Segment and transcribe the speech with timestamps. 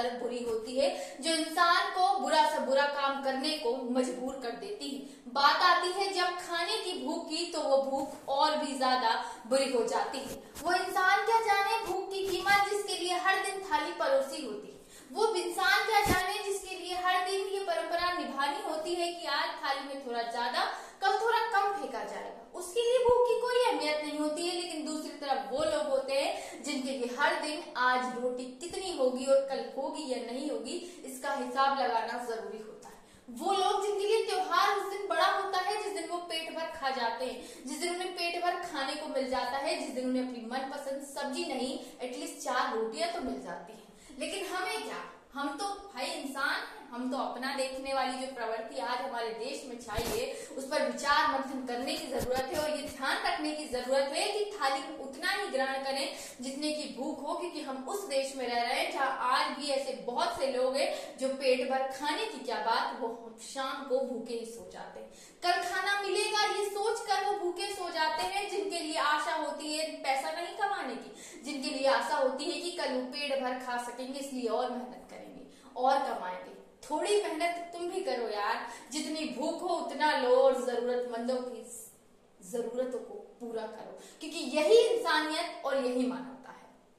[0.00, 0.88] ज़्यादातर बुरी होती है,
[1.20, 5.92] जो इंसान को बुरा से बुरा काम करने को मजबूर कर देती है। बात आती
[5.92, 9.12] है, जब खाने की भूख की तो वो भूख और भी ज़्यादा
[9.48, 13.62] बुरी हो जाती है। वो इंसान क्या जाने, भूख की कीमत जिसके लिए हर दिन
[13.62, 14.78] थाली परोसी होती है।
[15.10, 19.48] वो इंसान क्या जाने, जिसके लिए हर दिन ये परंपरा निभानी होती है कि आज
[19.62, 20.70] थाली में थोड़ा ज़्यादा
[21.02, 24.84] कल थोड़ा कम फेंका जाएगा उसके लिए भूख की कोई अहमियत नहीं होती है लेकिन
[24.86, 26.14] दूसरी तरफ़ वो लोग होते
[26.90, 31.34] जिनके लिए हर दिन आज रोटी कितनी होगी और कल होगी या नहीं होगी, इसका
[31.34, 32.98] हिसाब लगाना ज़रूरी होता है।
[33.40, 36.66] वो लोग जिनके लिए त्योहार उस दिन बड़ा होता है, जिस दिन वो पेट भर
[36.78, 40.08] खा जाते हैं, जिस दिन उन्हें पेट भर खाने को मिल जाता है, जिस दिन
[40.08, 45.02] उन्हें अपनी मनपसंद सब्ज़ी नहीं एटलीस्ट चार रोटियाँ तो मिल जाती है। लेकिन हमें क्या?
[45.34, 46.56] हम तो भाई इंसान
[46.92, 50.24] हम तो अपना देखने वाली जो प्रवृत्ति आज हमारे देश में छाई है,
[50.58, 51.19] उस पर विचार
[51.70, 55.32] करने की ज़रूरत है और ये ध्यान रखने की ज़रूरत है कि थाली में उतना
[55.32, 56.06] ही ग्रहण करें
[56.40, 59.68] जितने की भूख हो, क्योंकि हम उस देश में रह रहे हैं जहाँ आज भी
[59.70, 60.88] ऐसे बहुत से लोग हैं
[61.18, 65.08] जो पेट भर खाने की क्या बात, वो शाम को भूखे ही सो जाते हैं।
[65.42, 69.72] कल खाना मिलेगा ये सोच कर वो भूखे सो जाते हैं, जिनके लिए आशा होती
[69.72, 71.12] है पैसा नहीं कमाने की,
[71.44, 75.06] जिनके लिए आशा होती है कि कल वो पेट भर खा सकेंगे, इसलिए और मेहनत
[75.10, 79.24] करेंगे, और कमाएँगे। थोड़ी मेहनत तुम भी करो यार, जितनी
[80.00, 81.62] उतना लो और जरूरतमंदों की
[82.50, 86.39] जरूरतों को पूरा करो। क्योंकि यही इंसानियत और यही मानव।